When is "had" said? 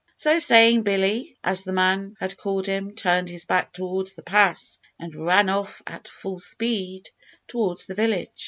2.19-2.35